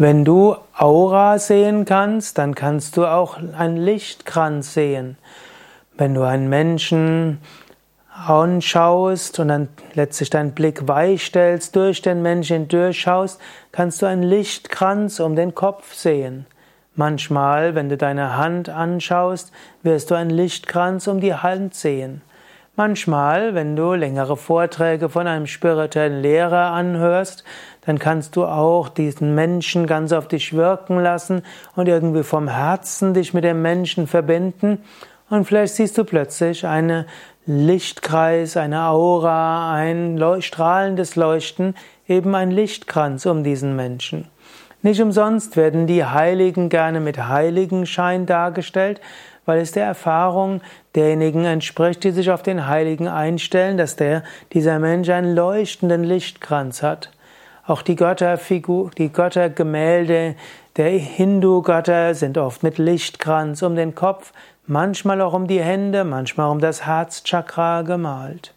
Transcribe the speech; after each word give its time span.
Wenn 0.00 0.24
du 0.24 0.56
Aura 0.78 1.38
sehen 1.38 1.84
kannst, 1.84 2.38
dann 2.38 2.54
kannst 2.54 2.96
du 2.96 3.04
auch 3.04 3.36
einen 3.36 3.76
Lichtkranz 3.76 4.72
sehen. 4.72 5.18
Wenn 5.98 6.14
du 6.14 6.22
einen 6.22 6.48
Menschen 6.48 7.38
anschaust 8.10 9.38
und 9.40 9.48
dann 9.48 9.68
letztlich 9.92 10.30
deinen 10.30 10.52
Blick 10.52 10.88
weich 10.88 11.26
stellst, 11.26 11.76
durch 11.76 12.00
den 12.00 12.22
Menschen 12.22 12.66
durchschaust, 12.66 13.38
kannst 13.72 14.00
du 14.00 14.06
einen 14.06 14.22
Lichtkranz 14.22 15.20
um 15.20 15.36
den 15.36 15.54
Kopf 15.54 15.92
sehen. 15.92 16.46
Manchmal, 16.94 17.74
wenn 17.74 17.90
du 17.90 17.98
deine 17.98 18.38
Hand 18.38 18.70
anschaust, 18.70 19.52
wirst 19.82 20.10
du 20.10 20.14
einen 20.14 20.30
Lichtkranz 20.30 21.08
um 21.08 21.20
die 21.20 21.34
Hand 21.34 21.74
sehen. 21.74 22.22
Manchmal, 22.82 23.54
wenn 23.54 23.76
du 23.76 23.92
längere 23.92 24.38
Vorträge 24.38 25.10
von 25.10 25.26
einem 25.26 25.46
spirituellen 25.46 26.22
Lehrer 26.22 26.70
anhörst, 26.70 27.44
dann 27.84 27.98
kannst 27.98 28.36
du 28.36 28.46
auch 28.46 28.88
diesen 28.88 29.34
Menschen 29.34 29.86
ganz 29.86 30.14
auf 30.14 30.28
dich 30.28 30.54
wirken 30.54 30.98
lassen 30.98 31.42
und 31.76 31.88
irgendwie 31.88 32.22
vom 32.22 32.48
Herzen 32.48 33.12
dich 33.12 33.34
mit 33.34 33.44
dem 33.44 33.60
Menschen 33.60 34.06
verbinden 34.06 34.78
und 35.28 35.44
vielleicht 35.44 35.74
siehst 35.74 35.98
du 35.98 36.04
plötzlich 36.04 36.66
einen 36.66 37.04
Lichtkreis, 37.44 38.56
eine 38.56 38.86
Aura, 38.86 39.74
ein 39.74 40.18
strahlendes 40.40 41.16
Leuchten, 41.16 41.74
eben 42.08 42.34
ein 42.34 42.50
Lichtkranz 42.50 43.26
um 43.26 43.44
diesen 43.44 43.76
Menschen. 43.76 44.26
Nicht 44.80 45.02
umsonst 45.02 45.58
werden 45.58 45.86
die 45.86 46.06
Heiligen 46.06 46.70
gerne 46.70 47.00
mit 47.00 47.28
Heiligenschein 47.28 48.24
dargestellt, 48.24 49.02
weil 49.46 49.60
es 49.60 49.72
der 49.72 49.84
Erfahrung 49.84 50.60
derjenigen 50.94 51.44
entspricht, 51.44 52.04
die 52.04 52.10
sich 52.10 52.30
auf 52.30 52.42
den 52.42 52.66
Heiligen 52.66 53.08
einstellen, 53.08 53.76
dass 53.76 53.96
der, 53.96 54.22
dieser 54.52 54.78
Mensch 54.78 55.08
einen 55.08 55.34
leuchtenden 55.34 56.04
Lichtkranz 56.04 56.82
hat. 56.82 57.10
Auch 57.66 57.82
die 57.82 57.96
Götterfigur, 57.96 58.90
die 58.96 59.12
Göttergemälde 59.12 60.34
der 60.76 60.90
Hindu-Götter 60.90 62.14
sind 62.14 62.38
oft 62.38 62.62
mit 62.62 62.78
Lichtkranz 62.78 63.62
um 63.62 63.76
den 63.76 63.94
Kopf, 63.94 64.32
manchmal 64.66 65.20
auch 65.20 65.34
um 65.34 65.46
die 65.46 65.60
Hände, 65.60 66.04
manchmal 66.04 66.50
um 66.50 66.60
das 66.60 66.86
Herzchakra 66.86 67.82
gemalt. 67.82 68.54